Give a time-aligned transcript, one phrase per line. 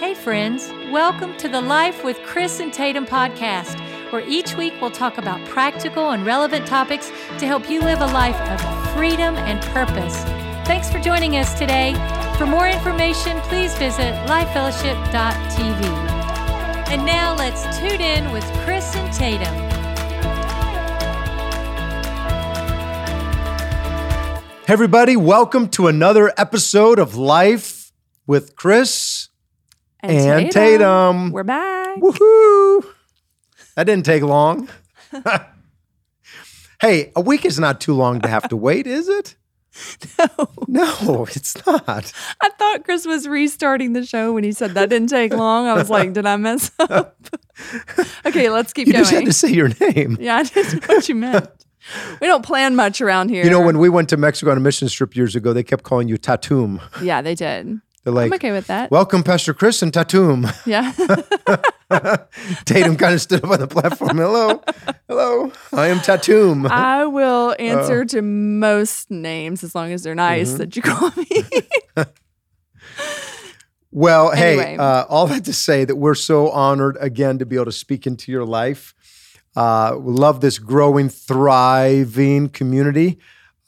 [0.00, 3.78] Hey, friends, welcome to the Life with Chris and Tatum podcast,
[4.10, 8.06] where each week we'll talk about practical and relevant topics to help you live a
[8.06, 10.22] life of freedom and purpose.
[10.66, 11.92] Thanks for joining us today.
[12.38, 15.84] For more information, please visit lifefellowship.tv.
[16.88, 19.54] And now let's tune in with Chris and Tatum.
[24.64, 27.92] Hey, everybody, welcome to another episode of Life
[28.26, 29.19] with Chris
[30.02, 31.30] and, Tatum.
[31.32, 31.98] We're back.
[31.98, 32.84] Woohoo!
[33.76, 34.68] That didn't take long.
[36.80, 39.36] hey, a week is not too long to have to wait, is it?
[40.18, 40.48] No.
[40.66, 42.12] No, it's not.
[42.40, 45.66] I thought Chris was restarting the show when he said that didn't take long.
[45.68, 47.16] I was like, did I mess up?
[48.26, 49.04] okay, let's keep You going.
[49.04, 50.16] just had to say your name.
[50.20, 51.48] yeah, I didn't know what you meant.
[52.20, 53.44] We don't plan much around here.
[53.44, 55.84] You know, when we went to Mexico on a mission trip years ago, they kept
[55.84, 56.80] calling you Tatum.
[57.00, 57.80] Yeah, they did.
[58.04, 58.90] They're like, I'm okay with that.
[58.90, 60.46] Welcome, Pastor Chris and Tatum.
[60.66, 60.90] yeah.
[62.64, 64.16] Tatum kind of stood up on the platform.
[64.16, 64.62] Hello,
[65.06, 65.52] hello.
[65.74, 66.66] I am Tatum.
[66.70, 67.62] I will Uh.
[67.62, 70.58] answer to most names as long as they're nice Mm-hmm.
[70.58, 72.06] that you call me.
[73.92, 77.64] Well, hey, uh, all that to say that we're so honored again to be able
[77.66, 78.94] to speak into your life.
[79.56, 83.18] Uh, we love this growing, thriving community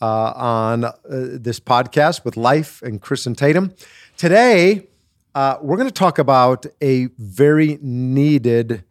[0.00, 3.74] uh, on uh, this podcast with Life and Chris and Tatum.
[4.16, 4.86] Today,
[5.34, 8.84] uh, we're going to talk about a very needed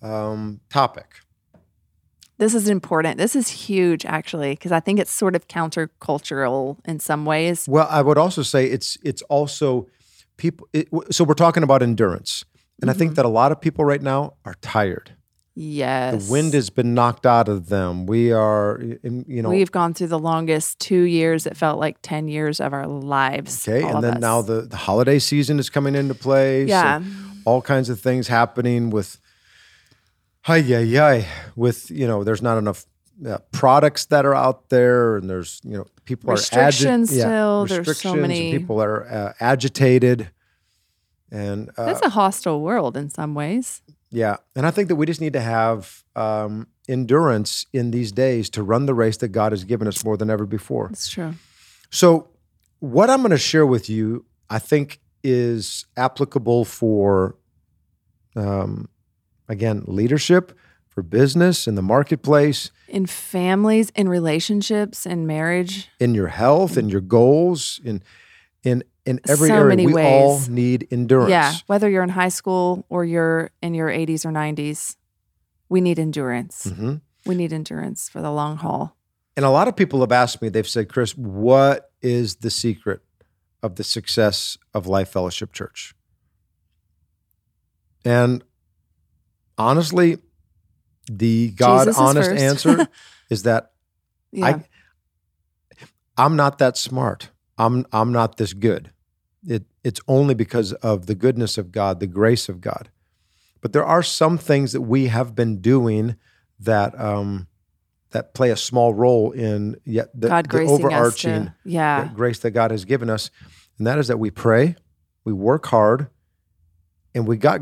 [0.00, 1.06] um, topic.
[2.38, 3.18] this is important.
[3.18, 7.66] This is huge, actually, because I think it's sort of countercultural in some ways.
[7.68, 9.88] Well, I would also say it's it's also
[10.36, 10.68] people.
[10.72, 12.44] It, so we're talking about endurance,
[12.80, 15.12] and I think that a lot of people right now are tired.
[15.60, 16.26] Yes.
[16.26, 18.06] The wind has been knocked out of them.
[18.06, 21.46] We are, you know, We've gone through the longest two years.
[21.46, 23.66] It felt like 10 years of our lives.
[23.68, 23.82] okay.
[23.84, 24.20] And then us.
[24.20, 26.64] now the, the holiday season is coming into play.
[26.66, 27.02] Yeah.
[27.44, 29.18] all kinds of things happening with,
[30.42, 31.24] hi, yeah, yeah,
[31.56, 32.86] with, you know, there's not enough
[33.26, 37.66] uh, products that are out there and there's, you know, people Restrictions are agi- still.
[37.66, 40.30] There's so many- People are uh, agitated.
[41.32, 43.82] And uh, It's a hostile world in some ways.
[44.10, 44.36] Yeah.
[44.56, 48.62] And I think that we just need to have um, endurance in these days to
[48.62, 50.88] run the race that God has given us more than ever before.
[50.90, 51.34] It's true.
[51.90, 52.28] So,
[52.80, 57.36] what I'm going to share with you, I think, is applicable for,
[58.36, 58.88] um,
[59.48, 60.56] again, leadership,
[60.88, 65.88] for business, in the marketplace, In families, in relationships, in marriage.
[66.00, 68.02] in your health, in your goals, in
[68.64, 69.68] in in every So area.
[69.76, 70.48] many we all ways.
[70.48, 71.30] need endurance.
[71.30, 71.52] Yeah.
[71.66, 74.96] Whether you're in high school or you're in your 80s or 90s,
[75.68, 76.64] we need endurance.
[76.64, 76.96] hmm
[77.26, 78.96] We need endurance for the long haul.
[79.36, 83.00] And a lot of people have asked me, they've said, Chris, what is the secret
[83.62, 85.94] of the success of Life Fellowship Church?
[88.04, 88.42] And
[89.56, 90.18] honestly,
[91.10, 92.88] the God honest answer
[93.30, 93.72] is that
[94.32, 94.46] Yeah.
[94.46, 94.64] I
[96.16, 97.30] I'm not that smart.
[97.56, 98.90] I'm I'm not this good.
[99.48, 102.90] It it's only because of the goodness of God, the grace of God.
[103.60, 106.16] But there are some things that we have been doing
[106.60, 107.48] that um
[108.10, 112.10] that play a small role in yet the, God the overarching to, yeah.
[112.14, 113.30] grace that God has given us.
[113.76, 114.76] And that is that we pray,
[115.24, 116.08] we work hard,
[117.14, 117.60] and we got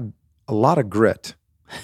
[0.48, 1.34] a lot of grit.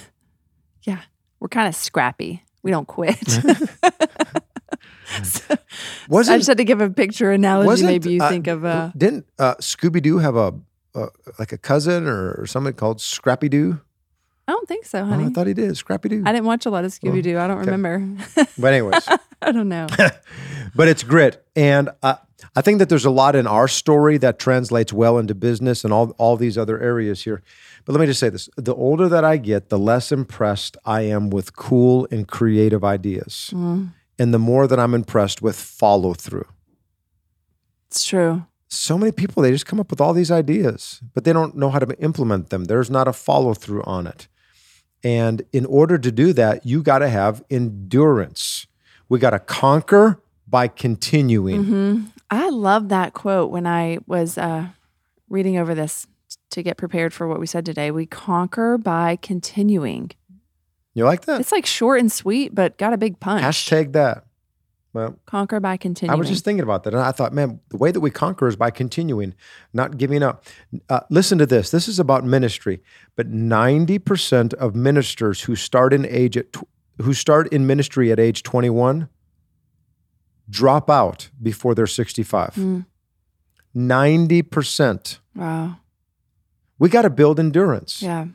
[0.85, 1.01] Yeah.
[1.39, 2.43] We're kind of scrappy.
[2.65, 3.17] We don't quit.
[5.23, 5.57] So-
[6.13, 7.85] Wasn't I just had to give a picture analogy.
[7.85, 10.53] Maybe you uh, think of uh, didn't uh, Scooby Doo have a,
[11.39, 13.81] like a cousin or, or something called Scrappy Doo?
[14.47, 15.27] I don't think so, Oh, honey.
[15.27, 16.23] I thought he did Scrappy Doo.
[16.27, 17.39] I didn't watch a lot of Scooby Doo.
[17.39, 17.71] I don't okay.
[17.71, 18.25] remember.
[18.59, 19.09] But anyways,
[19.41, 19.87] I don't know.
[20.75, 22.17] but it's grit, and uh,
[22.55, 25.93] I think that there's a lot in our story that translates well into business and
[25.93, 27.43] all all these other areas here.
[27.85, 31.03] But let me just say this: the older that I get, the less impressed I
[31.03, 36.15] am with cool and creative ideas, Mm, and the more that I'm impressed with follow
[36.15, 36.49] through.
[37.89, 38.47] it's true.
[38.69, 41.71] so many people they just come up with all these ideas but they don't know
[41.71, 44.29] how to implement them there's not a follow through on it
[45.05, 48.67] and in order to do that you got to have endurance
[49.09, 54.69] we got to conquer by continuing hmm I love that quote when I was uh,
[55.29, 56.07] reading over this
[56.53, 57.91] to get prepared for what we said today.
[57.91, 60.13] We conquer by continuing.
[60.95, 63.43] You like that It's like short and sweet, but got a big punch.
[63.45, 64.25] hashtag that
[64.93, 66.15] well conquer by continuing.
[66.15, 68.47] I was just thinking about that, and I thought, man, the way that we conquer
[68.47, 69.35] is by continuing,
[69.73, 70.45] not giving up.
[70.91, 71.71] Uh, listen to this.
[71.71, 72.83] This is about ministry,
[73.17, 76.69] but ninety percent of ministers who start in age at tw-
[77.01, 79.09] who start in ministry at age twenty one
[80.51, 82.55] drop out before they're sixty five.
[82.57, 82.85] Mm.
[83.75, 85.21] Ninety percent.
[85.35, 85.77] wow.
[86.79, 88.03] We got to build endurance.
[88.03, 88.27] Yeah.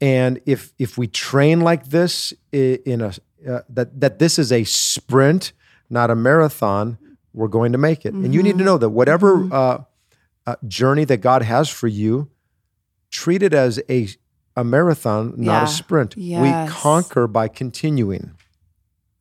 [0.00, 3.12] And if if we train like this in a
[3.48, 5.52] uh, that that this is a sprint,
[5.88, 6.98] not a marathon,
[7.32, 8.12] we're going to make it.
[8.12, 9.78] And you need to know that whatever uh,
[10.46, 12.30] uh, journey that God has for you,
[13.10, 14.08] treat it as a
[14.54, 15.64] a marathon, not Yeah.
[15.64, 16.14] a sprint.
[16.16, 16.42] Yes.
[16.42, 18.32] We conquer by continuing.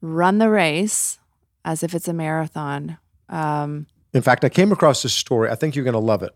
[0.02, 1.20] Run the race
[1.64, 2.98] as if it's a marathon.
[3.30, 5.50] Um, In fact, I came across this story.
[5.50, 6.32] I think you're going to love it.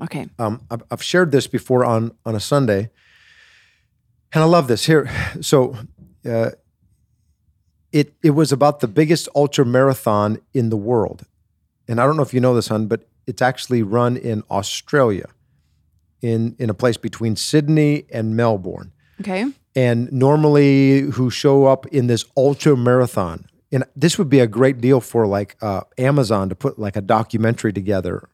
[0.00, 0.28] okay.
[0.38, 2.90] um, I've, I've shared this before on on a Sunday,
[4.32, 4.86] and I love this.
[4.86, 5.10] Here,
[5.40, 5.76] so
[6.28, 6.50] uh,
[7.92, 11.26] it it was about the biggest ultra marathon in the world,
[11.86, 15.26] and I don't know if you know this, hon, but it's actually run in Australia,
[16.20, 18.92] in in a place between Sydney and Melbourne.
[19.20, 19.46] Okay.
[19.74, 24.80] And normally, who show up in this ultra marathon, and this would be a great
[24.80, 28.28] deal for like uh, Amazon to put like a documentary together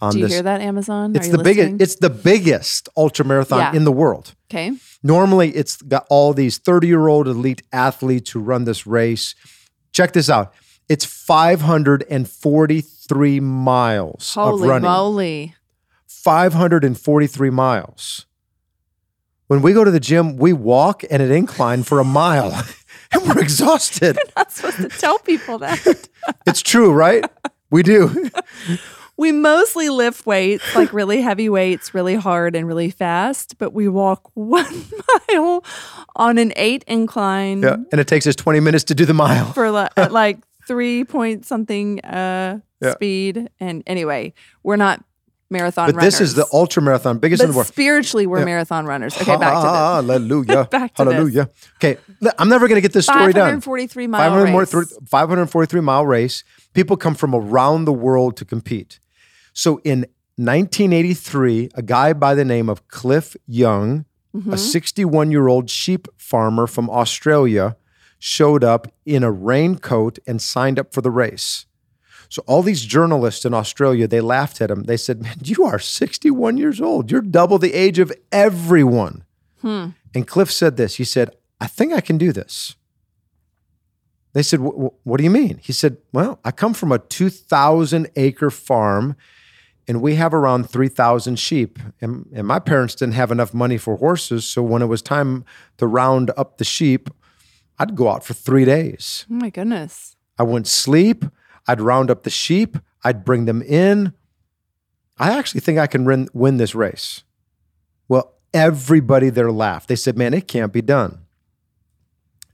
[0.00, 0.34] on Do you this.
[0.34, 1.14] hear that, Amazon?
[1.16, 1.80] It's Are the biggest.
[1.82, 3.72] It's the biggest ultra marathon Yeah.
[3.74, 4.34] in the world.
[4.50, 4.72] okay.
[5.02, 9.34] Normally, it's got all these thirty-year-old elite athletes who run this race.
[9.92, 10.52] Check this out.
[10.88, 14.82] It's five hundred and forty-three miles of Holy running.
[14.88, 15.54] moly.
[16.06, 18.26] Five hundred and forty-three miles.
[19.48, 22.52] When we go to the gym, we walk at an incline for a mile,
[23.12, 24.18] and we're exhausted.
[24.36, 26.08] Not supposed to tell people that.
[26.46, 27.24] it's true, right?
[27.70, 28.30] We do.
[29.18, 33.88] We mostly lift weights, like really heavy weights, really hard and really fast, but we
[33.88, 34.84] walk one
[35.28, 35.64] mile
[36.16, 39.52] on an eight incline Yeah, and it takes us twenty minutes to do the mile.
[39.52, 42.92] for li- at like three point something uh, Yeah.
[42.92, 43.48] speed.
[43.60, 44.32] And anyway,
[44.62, 45.02] we're not
[45.50, 46.18] marathon But runners.
[46.18, 47.66] this is the ultra marathon, biggest in the world.
[47.66, 49.16] spiritually, we're marathon runners.
[49.16, 49.72] Okay, back to this.
[49.72, 50.64] Hallelujah.
[50.70, 51.12] Back to this.
[51.14, 51.48] Hallelujah.
[51.76, 51.96] Okay,
[52.38, 53.60] I'm never going to get this story done.
[53.62, 54.44] 543 mile race.
[54.44, 56.44] 543 543 mile race.
[56.74, 59.00] People come from around the world to compete.
[59.58, 60.06] So in
[60.36, 64.04] 1983, a guy by the name of Cliff Young,
[64.36, 64.52] Mm-hmm.
[64.52, 67.76] a 61 year old sheep farmer from Australia,
[68.18, 71.64] showed up in a raincoat and signed up for the race.
[72.28, 74.82] So all these journalists in Australia, they laughed at him.
[74.84, 77.10] They said, "Man, you are 61 years old.
[77.10, 79.24] You're double the age of everyone."
[80.14, 80.96] And Cliff said this.
[80.96, 82.76] He said, "I think I can do this."
[84.34, 86.98] They said, "Wh- wh- "What do you mean?" He said, "Well, I come from a
[86.98, 89.16] 2,000 acre farm,
[89.88, 91.78] and we have around 3,000 sheep.
[92.00, 95.46] And, and my parents didn't have enough money for horses, so when it was time
[95.78, 97.08] to round up the sheep,
[97.78, 100.16] I'd go out for three days." Oh my goodness.
[100.38, 101.24] I wouldn't sleep.
[101.66, 102.76] I'd round up the sheep.
[103.02, 104.12] I'd bring them in.
[105.18, 107.24] I actually think I can win, win this race.
[108.08, 109.88] Well, everybody there laughed.
[109.88, 111.24] They said, man, it can't be done.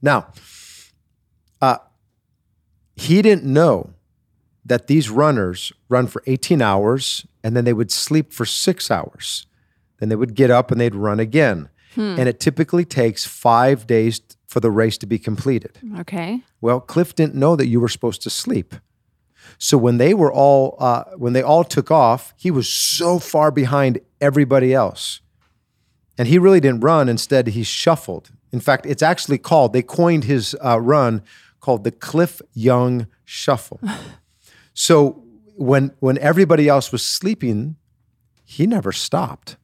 [0.00, 0.28] Now,
[1.60, 1.78] uh,
[2.96, 3.90] he didn't know
[4.64, 9.46] that these runners run for 18 hours and then they would sleep for six hours.
[9.98, 11.68] Then they would get up and they'd run again.
[11.96, 15.78] And it typically takes five days for the race to be completed.
[15.98, 16.42] Okay.
[16.60, 18.74] Well, Cliff didn't know that you were supposed to sleep.
[19.58, 23.50] So when they were all uh, when they all took off, he was so far
[23.50, 25.20] behind everybody else,
[26.18, 27.08] and he really didn't run.
[27.08, 28.30] Instead, he shuffled.
[28.52, 31.22] In fact, it's actually called they coined his uh, run
[31.60, 33.80] called the Cliff Young Shuffle.
[34.74, 35.22] so
[35.56, 37.76] when when everybody else was sleeping,
[38.44, 39.56] he never stopped.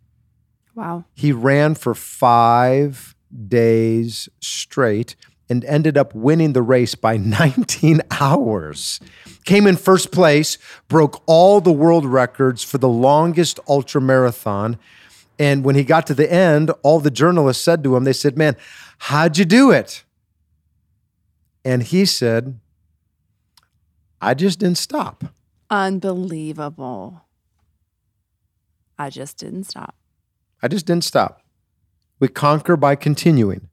[0.75, 1.05] Wow.
[1.15, 3.14] He ran for five
[3.49, 5.17] days straight
[5.49, 9.00] and ended up winning the race by 19 hours.
[9.45, 14.79] Came in first place, broke all the world records for the longest ultra marathon.
[15.38, 18.38] And when he got to the end, all the journalists said to him, they said,
[18.38, 18.57] Man,
[18.99, 20.05] how'd you do it?
[21.64, 22.61] And he said,
[24.21, 25.25] I just didn't stop.
[25.71, 27.23] Unbelievable.
[28.99, 29.95] I just didn't stop.
[30.62, 31.43] I just didn't stop.
[32.19, 33.69] We conquer by continuing.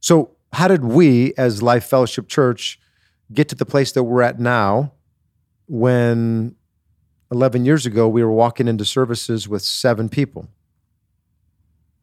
[0.00, 2.80] So, how did we, as Life Fellowship Church,
[3.32, 4.92] get to the place that we're at now
[5.68, 6.56] when
[7.30, 10.48] 11 years ago we were walking into services with seven people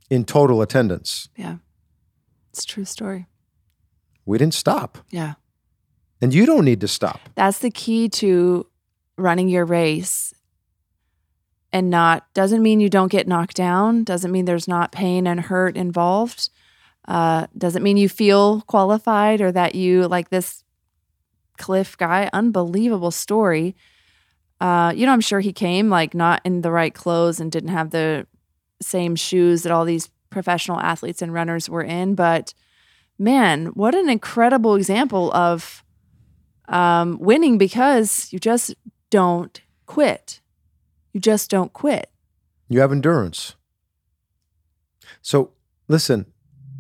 [0.10, 1.28] in total attendance?
[1.36, 1.58] Yeah.
[2.52, 3.28] It's a true story.
[4.26, 5.00] We didn't stop.
[5.10, 5.34] Yeah.
[6.24, 7.20] And you don't need to stop.
[7.36, 8.66] That's the key to
[9.18, 10.34] running your race
[11.74, 15.42] and not doesn't mean you don't get knocked down, doesn't mean there's not pain and
[15.42, 16.50] hurt involved.
[17.06, 20.64] Uh, doesn't mean you feel qualified or that you like this
[21.58, 23.76] Cliff guy, unbelievable story.
[24.62, 27.70] Uh, you know, I'm sure he came like not in the right clothes and didn't
[27.70, 28.28] have the
[28.82, 32.54] same shoes that all these professional athletes and runners were in, but
[33.20, 35.83] man, what an incredible example of
[36.68, 38.76] um, winning because you just
[39.10, 40.42] don't quit.
[41.12, 42.10] You just don't quit.
[42.70, 43.56] You have endurance.
[45.22, 45.52] So
[45.88, 46.26] listen,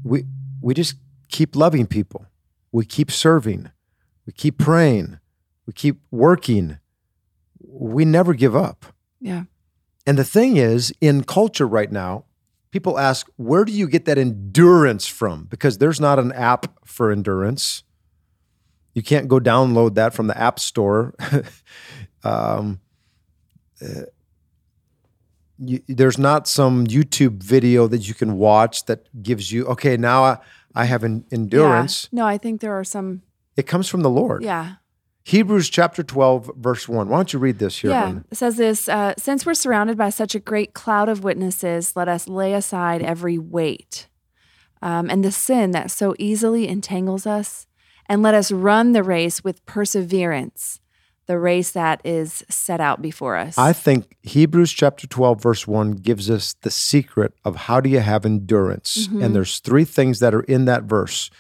[0.03, 0.25] we
[0.61, 0.95] we just
[1.29, 2.25] keep loving people.
[2.71, 3.71] We keep serving.
[4.25, 5.19] We keep praying.
[5.65, 6.79] We keep working.
[7.59, 8.85] We never give up.
[9.19, 9.43] Yeah.
[10.05, 12.25] And the thing is, in culture right now,
[12.71, 15.45] people ask, where do you get that endurance from?
[15.45, 17.83] Because there's not an app for endurance.
[18.93, 21.13] You can't go download that from the App Store.
[22.23, 22.79] um,
[23.81, 24.03] uh,
[25.57, 30.23] you, there's not some YouTube video that you can watch that gives you, okay, now
[30.23, 30.37] I,
[30.75, 32.09] I have an endurance.
[32.11, 32.21] Yeah.
[32.21, 33.21] No, I think there are some.
[33.55, 34.43] It comes from the Lord.
[34.43, 34.75] Yeah.
[35.25, 37.07] Hebrews chapter 12, verse 1.
[37.07, 37.91] Why don't you read this here?
[37.91, 38.19] Yeah.
[38.29, 42.09] It says this uh, Since we're surrounded by such a great cloud of witnesses, let
[42.09, 44.07] us lay aside every weight
[44.83, 47.67] um, and the sin that so easily entangles us,
[48.13, 50.79] and let us run the race with perseverance,
[51.25, 53.57] the race that is set out before us.
[53.57, 58.01] I think Hebrews chapter 12, verse 1 gives us the secret of how do you
[58.01, 59.07] have endurance.
[59.07, 59.23] Mm-hmm.
[59.23, 61.31] And there's three things that are in that verse.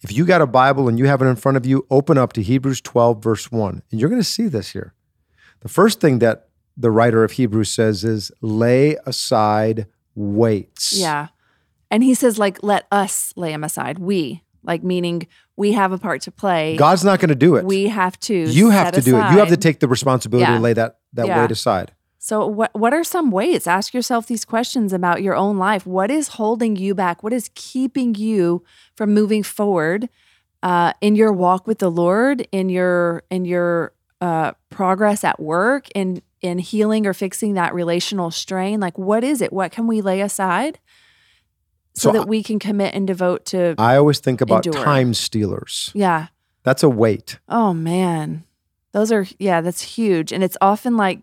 [0.00, 2.32] If you got a Bible and you have it in front of you, open up
[2.32, 4.94] to Hebrews 12, verse 1, and you're going to see this here.
[5.60, 10.92] The first thing that the writer of Hebrews says is lay aside weights.
[10.92, 11.28] yeah.
[11.88, 14.00] And he says, like, let us lay them aside.
[14.00, 16.76] We, like, meaning we have a part to play.
[16.76, 17.64] God's not going to do it.
[17.64, 18.34] we have to.
[18.34, 19.30] you have to do it.
[19.32, 20.56] You have to take the responsibility Yeah.
[20.58, 21.40] to lay that, that Yeah.
[21.42, 21.92] weight aside.
[22.18, 23.66] So, what what are some ways?
[23.68, 25.86] Ask yourself these questions about your own life.
[25.86, 27.22] What is holding you back?
[27.22, 28.64] What is keeping you
[28.96, 30.08] from moving forward
[30.62, 35.86] uh, in your walk with the Lord, in your in your uh, progress at work,
[35.94, 38.80] in in healing or fixing that relational strain?
[38.80, 39.52] Like, what is it?
[39.52, 40.80] What can we lay aside
[41.96, 43.74] so, So that we can commit and devote to?
[43.78, 44.84] I always think about Endure.
[44.84, 45.90] time stealers.
[45.94, 46.28] yeah.
[46.62, 47.38] That's a weight.
[47.48, 48.42] Oh man.
[48.92, 50.32] Those are yeah, that's huge.
[50.32, 51.20] And it's often like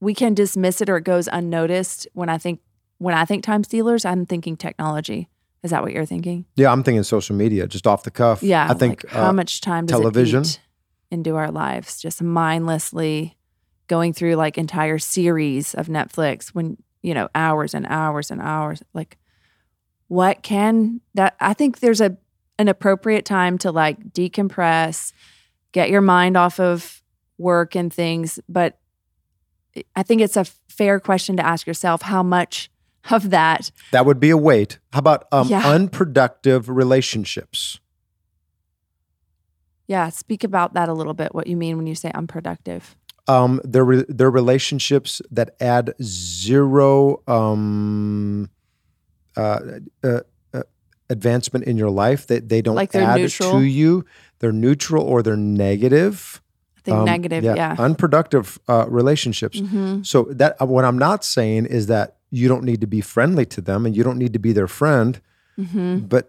[0.00, 2.60] we can dismiss it or it goes unnoticed when I think
[2.98, 5.28] when I think time stealers, I'm thinking technology.
[5.62, 6.46] Is that what you're thinking?
[6.56, 8.42] Yeah, I'm thinking social media, just off the cuff.
[8.42, 8.66] Yeah.
[8.68, 10.40] I think like, how uh, much time does television.
[10.42, 10.60] it eat
[11.10, 12.00] into our lives?
[12.00, 13.36] Just mindlessly
[13.86, 18.82] going through like entire series of Netflix when, you know, hours and hours and hours.
[18.94, 19.18] Like
[20.10, 22.16] what can that I think there's a
[22.58, 25.12] an appropriate time to like decompress,
[25.70, 27.00] get your mind off of
[27.38, 28.76] work and things, but
[29.94, 32.70] I think it's a fair question to ask yourself how much
[33.08, 34.80] of that That would be a weight.
[34.92, 35.62] How about um, Yeah.
[35.64, 37.78] unproductive relationships?
[39.86, 42.96] yeah, speak about that a little bit what you mean when you say unproductive.
[43.28, 48.50] Um, they're, re- they're relationships that add zero um,
[49.40, 49.60] uh,
[50.08, 50.20] uh,
[50.54, 50.62] uh,
[51.08, 52.26] advancement in your life.
[52.26, 53.52] They, they don't Like add neutral?
[53.52, 54.04] to you.
[54.38, 55.36] They're neutral or they're
[55.70, 56.40] negative.
[56.78, 57.76] I think Um, negative, yeah.
[57.78, 59.60] Unproductive uh, relationships.
[59.60, 60.04] Mhm.
[60.06, 63.46] So that uh, what I'm not saying is that you don't need to be friendly
[63.54, 65.20] to them and you don't need to be their friend,
[65.58, 66.08] Mhm.
[66.08, 66.24] but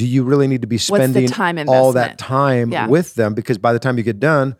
[0.00, 1.28] do you really need to be spending
[1.68, 2.86] all that time Yeah.
[2.88, 3.34] with them?
[3.34, 4.54] Because by the time you get done,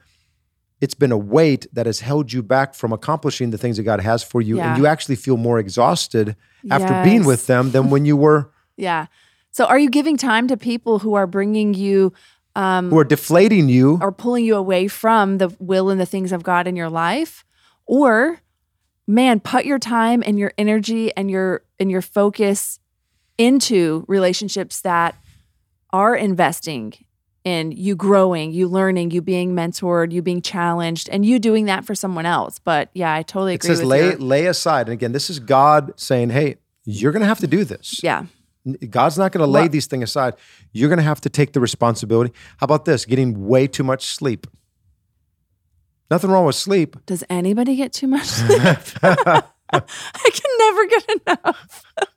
[0.81, 4.01] it's been a weight that has held you back from accomplishing the things that God
[4.01, 4.67] has for you, Yeah.
[4.69, 6.37] and you actually feel more exhausted
[6.71, 9.07] after being with them than when you were Yeah.
[9.51, 12.13] So are you giving time to people who are bringing you
[12.55, 13.99] um who are deflating you.
[14.01, 17.45] or pulling you away from the will and the things of God in your life?
[17.87, 18.43] Or
[19.07, 22.81] man, put your time and your energy and your and your focus
[23.39, 25.15] into relationships that
[25.91, 26.95] are investing
[27.47, 31.85] in you growing, you learning, you being mentored, you being challenged, and you doing that
[31.85, 32.59] for someone else.
[32.59, 33.69] But yeah, I totally agree.
[33.71, 37.13] It says with lay your- lay aside, and again, this is God saying, "Hey, you're
[37.13, 38.01] going to have to do this.
[38.03, 38.27] yeah.
[38.91, 40.35] God's not going to lay Well- these things aside.
[40.73, 42.33] You're going to have to take the responsibility.
[42.59, 43.05] How about this?
[43.05, 44.47] Getting way too much sleep.
[46.11, 46.97] Nothing wrong with sleep.
[47.07, 48.61] Does anybody get too much sleep?
[49.03, 49.43] I
[50.33, 51.85] can never get enough.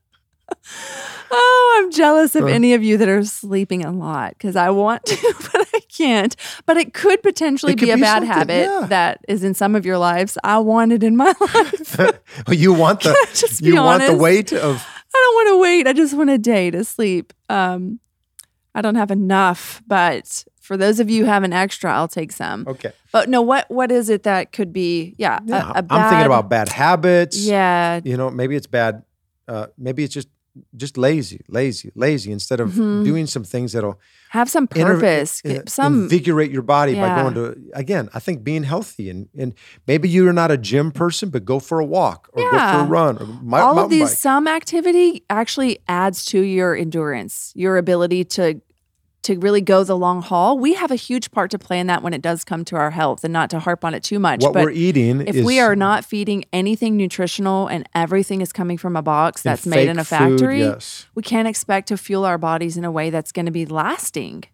[1.32, 5.06] oh, I'm jealous of any of you that are sleeping a lot because I want
[5.06, 6.36] to, but I can't.
[6.66, 8.86] But it could potentially It could be a be bad habit yeah.
[8.90, 10.38] that is in some of your lives.
[10.44, 11.98] I want it in my life.
[12.50, 15.88] you want the just you want the weight of I don't want to wait.
[15.88, 17.34] I just want a day to sleep.
[17.50, 18.00] Um,
[18.76, 22.32] I don't have enough, but for those of you who have an extra, I'll take
[22.32, 22.66] some.
[22.68, 22.92] okay.
[23.12, 25.16] But no, what what is it that could be?
[25.18, 27.38] Yeah, Yeah, a, a I'm thinking about bad habits.
[27.38, 29.04] Yeah, You know, maybe it's bad.
[29.48, 30.28] Uh, maybe it's just
[30.75, 32.32] just lazy, lazy, lazy.
[32.32, 33.04] Instead of Mhm.
[33.04, 34.00] doing some things that'll
[34.32, 35.42] have some inter- purpose.
[35.46, 38.10] uh, some invigorate your body by going to again.
[38.13, 39.54] I think being healthy and and
[39.88, 42.84] maybe you're not a gym person, but go for a walk or go for a
[42.84, 44.18] run or mi- all of these bike.
[44.18, 48.62] some activity actually adds to your endurance, your ability to
[49.24, 52.02] to really go the long haul, we have a huge part to play in that
[52.02, 54.42] when it does come to our health and not to harp on it too much.
[54.42, 58.54] What but we're eating if is we are not feeding anything nutritional and everything is
[58.54, 61.06] coming from a box that's made in a fake food, factory, yes.
[61.16, 64.46] we can't expect to fuel our bodies in a way that's going to be lasting.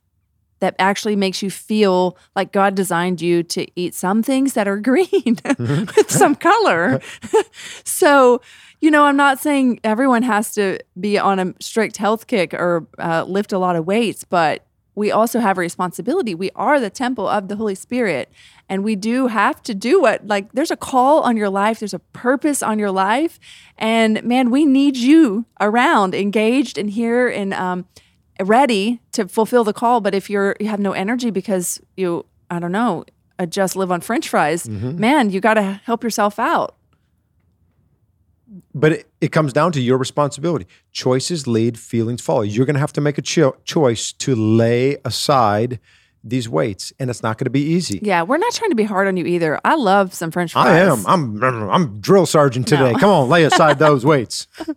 [0.60, 4.80] That actually makes you feel like God designed you to eat some things that are
[4.92, 5.86] green Mm-hmm.
[5.96, 7.02] with some color.
[7.84, 8.42] so,
[8.86, 12.86] you know, I'm not saying everyone has to be on a strict health kick or
[13.00, 14.64] uh, lift a lot of weights, but
[14.94, 16.36] we also have a responsibility.
[16.36, 18.32] We are the temple of the Holy Spirit,
[18.70, 21.96] and we do have to do what, like, there's a call on your life, there's
[21.96, 23.40] a purpose on your life.
[23.80, 27.88] And man, we need you around, engaged and here and um,
[28.40, 30.00] ready to fulfill the call.
[30.00, 33.06] But if you're, you have no energy because you, I don't know,
[33.40, 36.75] uh, just live on french fries, man, you got to help yourself out.
[38.74, 40.68] But it, it comes down to your responsibility.
[40.92, 42.42] Choices lead, feelings follow.
[42.42, 45.80] You're going to have to make a cho- choice to lay aside
[46.28, 48.00] these weights, and it's not going to be easy.
[48.02, 49.60] Yeah, we're not trying to be hard on you either.
[49.64, 50.66] I love some french fries.
[50.66, 51.06] I am.
[51.06, 51.44] I'm.
[51.70, 52.94] I'm drill sergeant today.
[52.94, 52.98] No.
[52.98, 54.48] Come on, lay aside those weights.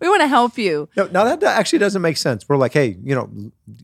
[0.00, 0.88] we want to help you.
[0.96, 2.48] No, now that actually doesn't make sense.
[2.48, 3.30] We're like, hey, you know,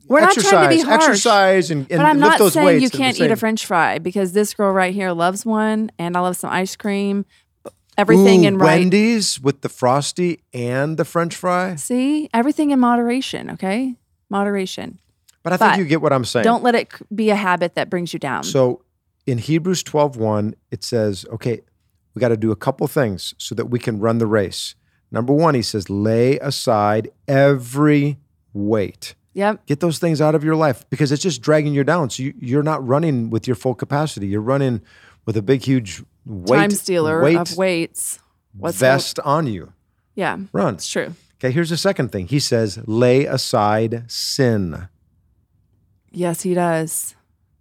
[0.08, 1.04] We're not exercise, trying to be harsh.
[1.04, 2.82] exercise, and, and But I'm lift not those saying weights.
[2.82, 6.20] you can't eat a french fry because this girl right here loves one and I
[6.20, 7.26] love some ice cream.
[7.98, 8.78] Everything Ooh, in right.
[8.78, 11.74] Wendy's with the frosty and the French fry.
[11.74, 13.96] See, everything in moderation, okay?
[14.30, 15.00] Moderation.
[15.42, 16.44] But I think But you get what I'm saying.
[16.44, 18.44] Don't let it be a habit that brings you down.
[18.44, 18.82] So
[19.26, 21.60] in Hebrews 12:1, it says, okay,
[22.14, 24.76] we got to do a couple things so that we can run the race.
[25.10, 28.18] Number one, he says, lay aside every
[28.52, 29.14] weight.
[29.32, 29.64] yep.
[29.66, 32.10] Get those things out of your life because it's just dragging you down.
[32.10, 34.26] So you, you're not running with your full capacity.
[34.26, 34.82] You're running
[35.26, 38.20] with a big, huge weight, Time stealer weight of weights.
[38.56, 39.73] What's vest on you.
[40.14, 40.75] Yeah, Run.
[40.75, 41.14] it's true.
[41.37, 42.26] Okay, here's the second thing.
[42.26, 44.88] He says, lay aside sin.
[46.11, 47.14] Yes, he does.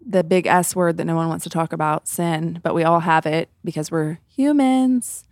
[0.03, 3.01] The big S word that no one wants to talk about, sin, but we all
[3.01, 5.23] have it because we're humans.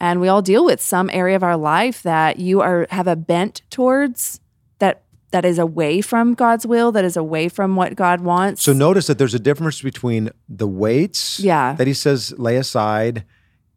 [0.00, 3.16] And we all deal with some area of our life that you are have a
[3.16, 4.40] bent towards
[5.30, 8.62] that is away from God's will, that is away from what God wants.
[8.62, 11.74] So notice that there's a difference between the weights Yeah.
[11.74, 13.24] that he says lay aside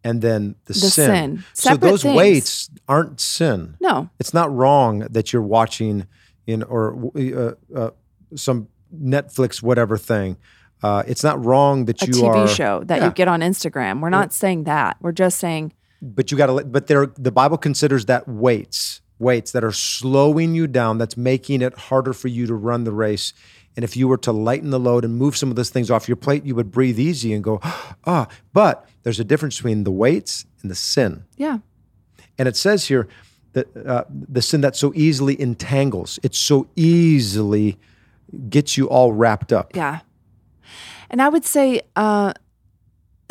[0.04, 0.92] and then the, The sin.
[0.92, 1.44] sin.
[1.54, 2.16] So those things.
[2.16, 3.76] weights aren't sin.
[3.80, 6.08] no, It's not wrong that you're watching
[6.48, 7.90] in or uh, uh,
[8.36, 10.38] some Netflix whatever thing.
[10.84, 13.06] Uh, it's not wrong that a you TV are, show that Yeah.
[13.06, 14.02] you get on Instagram.
[14.02, 14.98] We're not saying that.
[15.02, 16.64] We're just saying but you got to.
[16.66, 20.98] But there, the Bible considers that weights, weights that are slowing you down.
[20.98, 23.34] That's making it harder for you to run the race.
[23.76, 26.10] And if you were to lighten the load and move some of those things off
[26.10, 27.60] your plate, you would breathe easy and go,
[28.06, 28.28] ah.
[28.52, 31.24] But there's a difference between the weights and the sin.
[31.38, 31.60] yeah,
[32.38, 33.08] And it says here
[33.54, 37.78] that uh, the sin that so easily entangles, it so easily
[38.50, 39.76] gets you all wrapped up.
[39.76, 40.00] Yeah.
[41.10, 42.34] And I would say uh,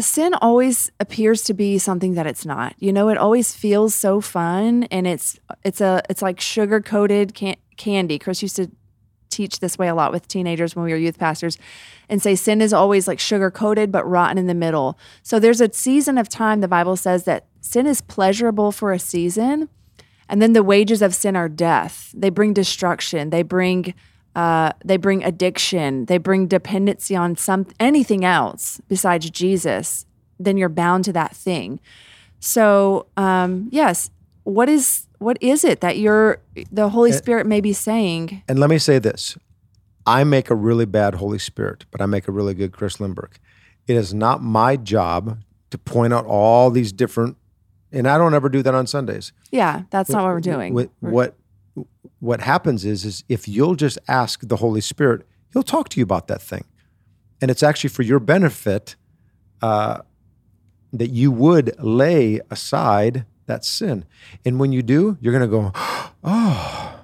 [0.05, 2.75] sin always appears to be something that it's not.
[2.79, 7.35] You know, it always feels so fun and it's it's a it's like sugar coated
[7.35, 8.19] can- candy.
[8.19, 8.71] Chris used to
[9.31, 11.57] teach this way a lot with teenagers when we were youth pastors
[12.09, 14.99] and say sin is always like sugar coated but rotten in the middle.
[15.23, 18.99] So there's a season of time the Bible says that sin is pleasurable for a
[18.99, 19.69] season
[20.29, 22.13] and then the wages of sin are death.
[22.15, 23.31] They bring destruction.
[23.31, 23.95] They bring
[24.37, 26.07] uh, they bring addiction.
[26.07, 30.07] They bring dependency on some anything else besides Jesus.
[30.39, 31.81] Then you're bound to that thing.
[32.39, 34.11] So um, yes,
[34.45, 36.41] what is what is it that you're
[36.73, 38.43] the Holy Spirit may be saying?
[38.49, 39.37] And let me say this
[40.07, 43.39] I make a really bad Holy Spirit, but I make a really good Chris Lindbergh.
[43.87, 45.39] It is not my job
[45.71, 47.37] to point out all these different,
[47.93, 49.33] and I don't ever do that on Sundays.
[49.51, 50.75] Yeah, that's not what we're doing.
[50.75, 51.35] What what,
[52.19, 56.05] what happens is is if you'll just ask the Holy Spirit, He'll talk to you
[56.05, 56.65] about that thing,
[57.41, 58.95] and it's actually for your benefit
[59.63, 60.03] uh,
[60.93, 64.05] that you would lay aside that sin.
[64.45, 65.73] And when you do, you're going to go,
[66.25, 67.01] oh,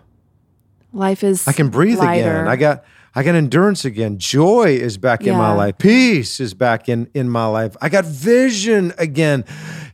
[0.92, 2.30] Life is I can breathe lighter.
[2.30, 2.48] again.
[2.48, 2.84] I got
[3.16, 4.18] I got endurance again.
[4.18, 5.78] Joy is back in my life.
[5.78, 7.74] Peace is back in in my life.
[7.80, 9.46] I got vision again.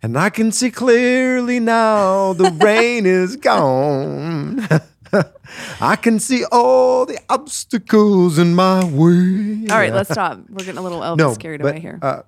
[0.03, 4.67] And I can see clearly now the rain is gone.
[5.81, 9.69] I can see all the obstacles in my way.
[9.71, 10.41] All right, let's stop.
[10.51, 12.01] We're getting a little Elvis carried but, away here.
[12.03, 12.23] uh,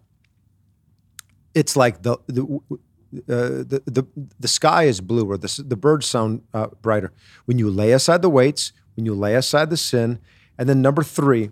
[1.55, 4.05] it's like the the uh, the, the
[4.39, 7.13] the sky is blue or the the birds sound uh, brighter
[7.47, 10.21] when you lay aside the weights, when you lay aside the sin,
[10.59, 11.51] and then number three.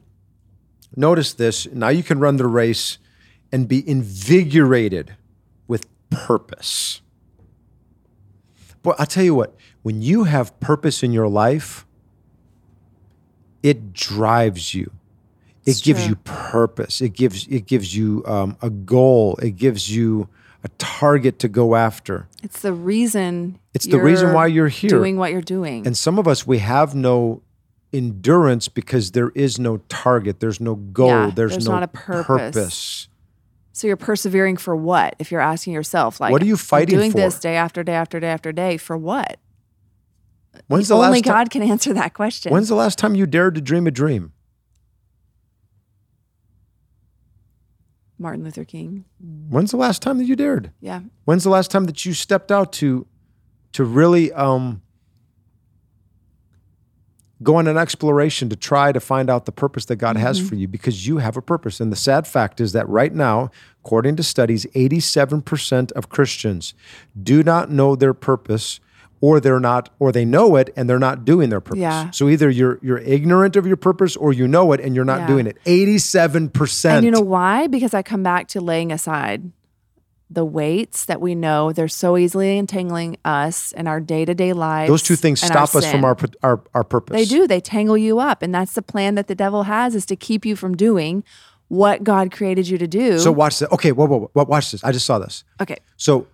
[0.95, 1.67] Notice this.
[1.73, 2.99] Now you can run the race
[3.51, 5.15] and be invigorated
[5.67, 7.01] with purpose.
[8.83, 11.87] But I'll tell you what, when you have purpose in your life,
[13.63, 14.91] it drives you.
[15.65, 16.11] It It's gives true.
[16.11, 17.01] you purpose.
[17.01, 19.37] It gives it gives you um, a goal.
[19.37, 20.29] It gives you
[20.65, 22.27] a target to go after.
[22.43, 23.59] It's the reason.
[23.73, 24.91] It's the reason why you're here.
[24.91, 25.87] doing what you're doing.
[25.87, 27.43] And some of us we have no
[27.93, 30.41] endurance because there is no target.
[30.41, 31.09] There's no goal.
[31.09, 32.27] Yeah, there's, there's no not a purpose.
[32.27, 33.09] purpose.
[33.73, 35.15] so you're persevering for what?
[35.19, 37.19] If you're asking yourself, like, What are you fighting doing for?
[37.19, 39.39] Doing this day after day after day after day for what?
[40.67, 41.33] When's the Only last time?
[41.33, 42.53] God can answer that question.
[42.53, 44.33] When's the last time you dared to dream a dream?
[48.19, 49.05] Martin Luther King?
[49.49, 50.71] When's the last time that you dared?
[50.81, 53.07] Yeah, When's the last time that you stepped out to
[53.73, 54.82] to really um,
[57.43, 60.49] go on an exploration to try to find out the purpose that God has mm-hmm.
[60.49, 61.81] for you because you have a purpose.
[61.81, 63.51] And the sad fact is that right now,
[63.85, 66.75] according to studies, 87% of Christians
[67.21, 68.81] do not know their purpose
[69.21, 71.81] or they're not or they know it and they're not doing their purpose.
[71.81, 72.11] Yeah.
[72.11, 75.21] So either you're you're ignorant of your purpose or you know it and you're not
[75.21, 75.27] Yeah.
[75.29, 75.57] doing it.
[75.65, 76.97] 87%.
[76.97, 77.69] and you know why?
[77.69, 79.53] Because I come back to laying aside
[80.33, 84.53] the weights that we know they're so easily entangling us in our day to day
[84.53, 84.89] lives.
[84.89, 87.15] those two things stop us from our our our purpose.
[87.15, 87.47] They do.
[87.47, 90.45] They tangle you up, and that's the plan that the devil has is to keep
[90.47, 91.25] you from doing
[91.69, 93.19] what God created you to do.
[93.19, 93.71] So watch this.
[93.73, 94.83] Okay, whoa, whoa, whoa, watch this.
[94.85, 95.45] I just saw this.
[95.61, 96.27] okay, So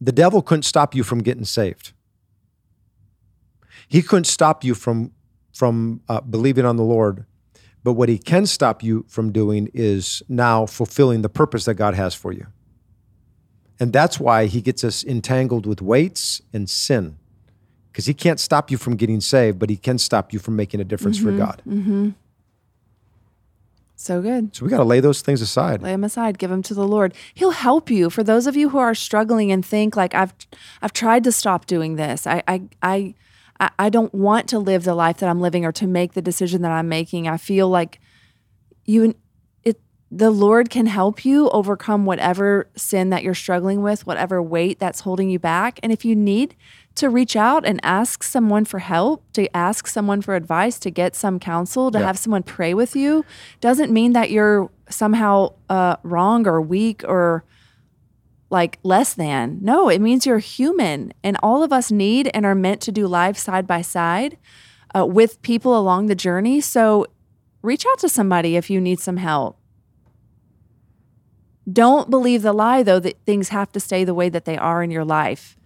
[0.00, 1.92] the devil couldn't stop you from getting saved.
[3.88, 5.12] He couldn't stop you from
[5.52, 7.26] from uh, believing on the Lord.
[7.82, 11.94] But what he can stop you from doing is now fulfilling the purpose that God
[11.94, 12.46] has for you.
[13.80, 17.16] And that's why he gets us entangled with weights and sin.
[17.90, 20.80] Because he can't stop you from getting saved, but he can stop you from making
[20.80, 21.38] a difference for mm-hmm.
[21.38, 21.62] God.
[21.66, 22.10] Mm-hmm.
[23.96, 24.54] so good.
[24.54, 25.82] So we got to lay those things aside.
[25.82, 28.68] lay them aside give them to the lord he'll help you for those of you
[28.68, 30.32] who are struggling and think like i've
[30.82, 33.14] i've tried to stop doing this i i i
[33.78, 36.62] I- don't want to live the life that I'm living or to make the decision
[36.62, 37.28] that I'm making.
[37.28, 38.00] I feel like
[38.86, 39.14] you
[40.12, 45.00] the Lord can help you overcome whatever sin that you're struggling with, whatever weight that's
[45.00, 45.78] holding you back.
[45.84, 46.56] And if you need
[46.96, 51.14] to reach out and ask someone for help, to ask someone for advice, to get
[51.14, 52.06] some counsel, to Yeah.
[52.06, 53.24] have someone pray with you,
[53.60, 57.44] doesn't mean that you're somehow uh, wrong or weak or
[58.50, 59.60] like less than.
[59.62, 61.12] No, it means you're human.
[61.22, 64.36] And all of us need and are meant to do life side by side
[64.92, 66.60] uh, with people along the journey.
[66.60, 67.06] So
[67.62, 69.56] reach out to somebody if you need some help.
[71.72, 74.82] Don't believe the lie, though, that things have to stay the way that they are
[74.82, 75.56] in your life.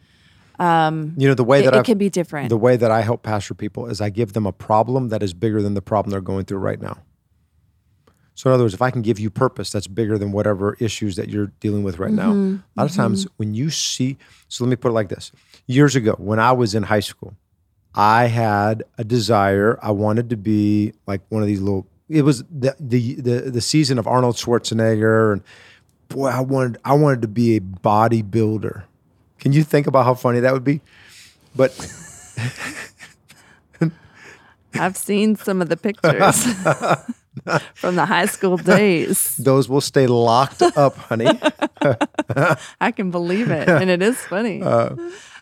[0.59, 2.49] Um, You know, the way it, that it I've can be different.
[2.49, 5.35] The way that I help pastor people is I give them a problem that is
[5.35, 6.99] bigger than the problem they're going through right now.
[8.37, 11.15] So, in other words, if I can give you purpose that's bigger than whatever issues
[11.17, 12.57] that you're dealing with right now, Mm-hmm.
[12.77, 14.17] a lot of times when you see,
[14.49, 15.31] so let me put it like this
[15.67, 17.35] years ago, when I was in high school,
[17.95, 19.79] I had a desire.
[19.83, 23.61] I wanted to be like one of these little, it was the, the, the, the
[23.61, 25.33] season of Arnold Schwarzenegger.
[25.35, 25.43] And
[26.15, 28.85] boy, I wanted, I wanted to be a bodybuilder.
[29.41, 30.81] Can you think about how funny that would be?
[31.57, 31.73] But
[34.75, 36.45] I've seen some of the pictures
[37.75, 39.37] from the high school days.
[39.39, 41.27] those will stay locked up, honey.
[42.81, 43.69] I can believe it.
[43.69, 44.63] And it is funny.
[44.63, 44.95] Uh,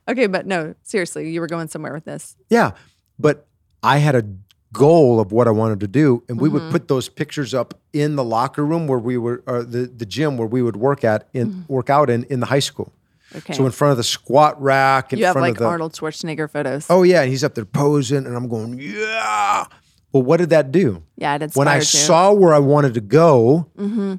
[0.09, 2.35] okay, but no, seriously, you were going somewhere with this.
[2.49, 2.73] Yeah,
[3.19, 3.47] but
[3.83, 4.25] I had a
[4.73, 6.59] goal of what I wanted to do, and we Mm-hmm.
[6.65, 10.07] would put those pictures up in the locker room where we were, or the the
[10.07, 12.87] gym where we would work at in work out in in the high school.
[12.87, 13.39] Mm-hmm.
[13.39, 13.55] Okay.
[13.55, 15.93] So in front of the squat rack, in you have front like of the Arnold
[15.95, 16.87] Schwarzenegger photos.
[16.91, 19.65] oh yeah, and he's up there posing, and I'm going yeah.
[20.13, 21.03] Well, what did that do?
[21.17, 21.81] yeah, it when I you.
[21.81, 22.07] Mm-hmm.
[22.07, 23.69] saw where I wanted to go,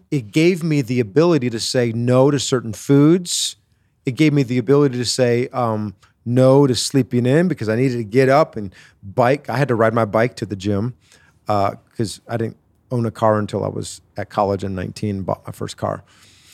[0.09, 3.57] it gave me the ability to say no to certain foods.
[4.05, 5.93] It gave me the ability to say um,
[6.25, 9.49] no to sleeping in because I needed to get up and bike.
[9.49, 10.95] I had to ride my bike to the gym
[11.45, 12.57] because I didn't
[12.91, 16.03] own a car until I was at college in 19, bought my first car,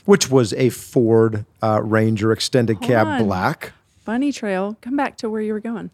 [0.05, 3.23] which was a Ford uh, Ranger extended cab on.
[3.25, 3.73] black.
[4.05, 4.77] Bunny Trail.
[4.81, 5.91] Come back to where you were going.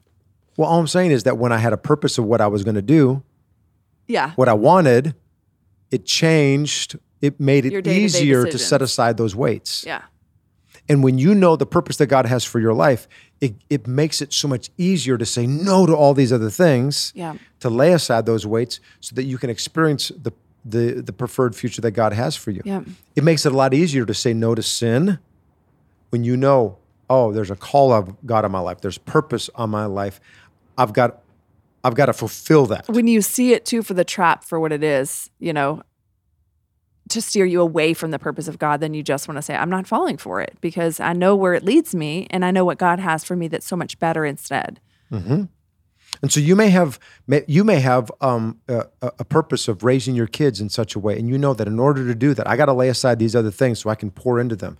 [0.56, 2.64] Well, all I'm saying is that when I had a purpose of what I was
[2.64, 3.24] going to do,
[4.08, 4.32] Yeah.
[4.36, 5.16] what I wanted,
[5.92, 6.98] it changed.
[7.22, 9.84] It made it easier to set aside those weights.
[9.86, 10.04] Yeah.
[10.88, 13.08] And when you know the purpose that God has for your life,
[13.42, 17.12] it, it makes it so much easier to say no to all these other things,
[17.16, 17.36] Yeah.
[17.60, 20.32] to lay aside those weights so that you can experience the,
[20.64, 22.62] the, the preferred future that God has for you.
[22.66, 22.82] Yeah.
[23.16, 25.20] It makes it a lot easier to say no to sin
[26.10, 26.78] when you know,
[27.10, 30.20] oh, there's a call of God on my life, there's purpose on my life.
[30.78, 31.22] I've got
[31.84, 32.88] I've got to fulfill that.
[32.90, 35.84] When you see it too for the trap for what it is, you know,
[37.16, 39.56] to steer you away from the purpose of God, then you just want to say,
[39.56, 42.64] I'm not falling for it because I know where it leads me and I know
[42.64, 44.80] what God has for me that's so much better instead.
[46.22, 47.00] And so you may have
[47.48, 51.18] you may have um, a, a, purpose of raising your kids in such a way,
[51.18, 53.36] and you know that in order to do that, I got to lay aside these
[53.36, 54.78] other things so I can pour into them.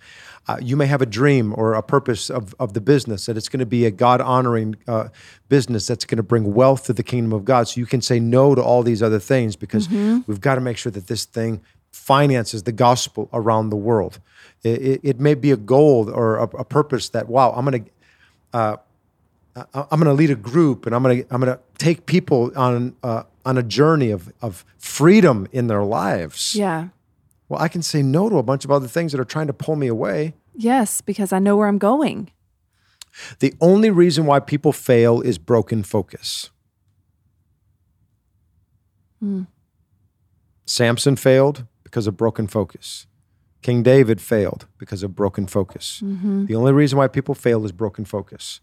[0.48, 3.48] Uh, you may have a dream or a purpose of, of the business that it's
[3.48, 5.08] going to be a God honoring uh,
[5.48, 7.66] business that's going to bring wealth to the kingdom of God.
[7.66, 10.20] So you can say no to all these other things because mm-hmm.
[10.26, 11.62] we've got to make sure that this thing
[11.96, 14.20] finances the gospel around the world.
[14.62, 17.84] It, it, it may be a goal or a, a purpose that wow, I'm going
[17.84, 17.90] to.
[18.52, 18.76] Uh,
[19.72, 22.52] I'm going to lead a group and I'm going to I'm going to take people
[22.54, 26.54] on uh, on a journey of of freedom in their lives.
[26.54, 26.88] Yeah.
[27.48, 29.54] Well, I can say no to a bunch of other things that are trying to
[29.54, 30.34] pull me away.
[30.54, 32.30] Yes, because I know where I'm going.
[33.38, 36.50] The only reason why people fail is broken focus.
[39.20, 39.44] Hmm.
[40.66, 43.06] Samson failed because of broken focus.
[43.62, 46.02] King David failed because of broken focus.
[46.04, 46.46] Mm-hmm.
[46.46, 48.60] The only reason why people fail is broken focus.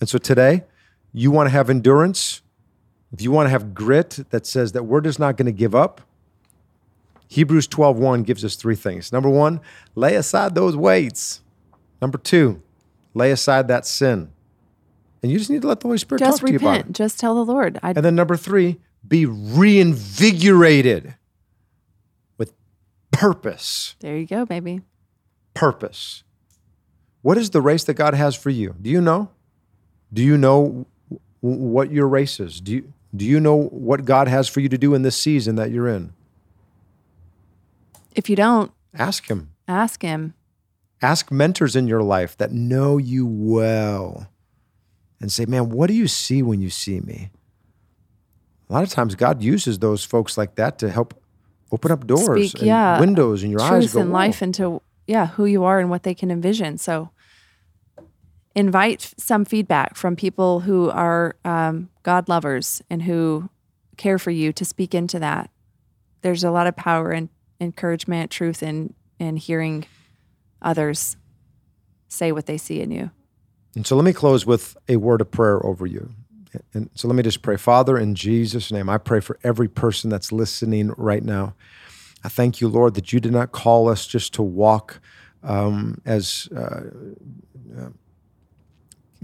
[0.00, 0.64] And so today,
[1.12, 2.40] you want to have endurance,
[3.12, 5.74] if you want to have grit that says that we're just not going to give
[5.74, 6.00] up,
[7.28, 9.12] Hebrews 12:1 gives us three things.
[9.12, 9.60] Number 1,
[9.94, 11.42] lay aside those weights.
[12.00, 12.60] Number 2,
[13.12, 14.32] lay aside that sin.
[15.22, 16.60] And you just need to let the Holy Spirit just talk repent.
[16.60, 16.92] to you about it.
[16.92, 17.78] Just tell the Lord.
[17.82, 17.98] I'd...
[17.98, 21.16] And then number 3, be reinvigorated
[23.20, 23.96] purpose.
[24.00, 24.80] There you go, baby.
[25.52, 26.24] Purpose.
[27.20, 28.74] What is the race that God has for you?
[28.80, 29.30] Do you know?
[30.10, 30.86] Do you know
[31.40, 32.60] what your race is?
[32.60, 35.56] Do you do you know what God has for you to do in this season
[35.56, 36.14] that you're in?
[38.14, 39.50] If you don't, ask Him.
[39.68, 40.34] Ask Him.
[41.02, 44.28] Ask mentors in your life that know you well
[45.20, 47.30] and say, man, what do you see when you see me?
[48.68, 51.20] A lot of times God uses those folks like that to help
[51.72, 53.92] open up doors Speak, and yeah, windows in your truth eyes.
[53.92, 56.78] Truth and life into yeah, who you are and what they can envision.
[56.78, 57.10] So
[58.54, 63.48] invite some feedback from people who are um, God lovers and who
[63.96, 65.50] care for you to speak into that.
[66.22, 67.28] There's a lot of power and
[67.60, 69.84] encouragement, truth, and and hearing
[70.62, 71.16] others
[72.08, 73.10] say what they see in you.
[73.74, 76.12] And so let me close with a word of prayer over you.
[76.74, 77.56] And so let me just pray.
[77.56, 81.54] Father, in Jesus' name, I pray for every person that's listening right now.
[82.24, 85.00] I thank you, Lord, that you did not call us just to walk
[85.42, 86.82] um, as uh,
[87.78, 87.88] uh,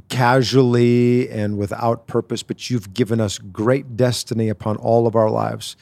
[0.09, 5.77] casually and without purpose, but you've given us great destiny upon all of our lives.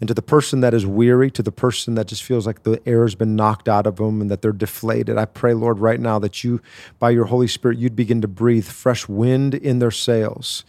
[0.00, 2.80] And to the person that is weary, to the person that just feels like the
[2.86, 6.00] air has been knocked out of them and that they're deflated, I pray, Lord, right
[6.00, 6.60] now that you,
[6.98, 10.64] by your Holy Spirit, you'd begin to breathe fresh wind in their sails.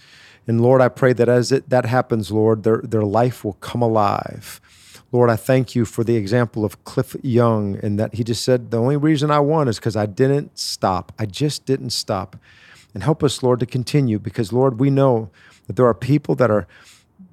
[0.48, 3.82] And Lord, I pray that as it, that happens, Lord, their, their life will come
[3.82, 4.62] alive.
[5.12, 8.70] Lord, I thank you for the example of Cliff Young and that he just said,
[8.70, 11.14] The only reason I won is because I didn't stop.
[11.18, 12.36] I just didn't stop.
[12.94, 15.30] And help us, Lord, to continue because, Lord, we know
[15.68, 16.68] that there are people that are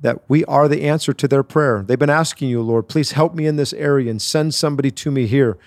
[0.02, 1.82] that we are the answer to their prayer.
[1.86, 5.10] They've been asking you, Lord, please help me in this area and send somebody to
[5.10, 5.58] me here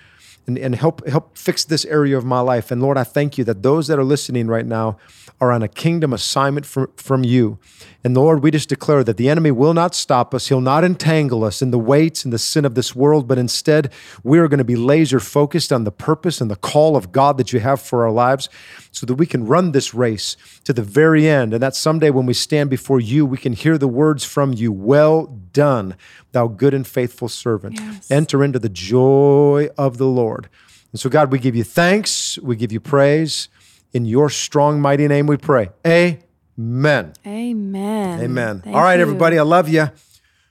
[0.46, 2.70] and, and help help fix this area of my life.
[2.70, 4.96] And Lord, I thank you that those that are listening right now
[5.40, 7.58] are on a kingdom assignment from, from you.
[8.02, 10.48] And Lord, we just declare that the enemy will not stop us.
[10.48, 13.92] He'll not entangle us in the weights and the sin of this world, but instead
[14.22, 17.36] we are going to be laser focused on the purpose and the call of God
[17.36, 18.48] that you have for our lives
[18.96, 21.52] so that we can run this race to the very end.
[21.52, 24.72] And that someday when we stand before you, we can hear the words from you
[24.72, 25.96] Well done,
[26.32, 27.74] thou good and faithful servant.
[27.78, 28.10] Yes.
[28.10, 30.48] Enter into the joy of the Lord.
[30.92, 33.50] And so, God, we give you thanks, we give you praise.
[33.92, 35.68] In your strong, mighty name we pray.
[35.86, 37.12] Amen.
[37.26, 38.20] Amen.
[38.20, 38.60] Amen.
[38.62, 39.02] Thank All right, you.
[39.02, 39.90] everybody, I love you.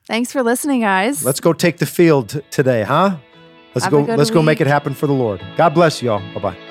[0.05, 1.25] Thanks for listening, guys.
[1.25, 3.17] Let's go take the field today, huh?
[3.73, 4.36] Let's Have go let's week.
[4.36, 5.41] go make it happen for the Lord.
[5.58, 6.19] God bless you all.
[6.36, 6.64] Bye-bye.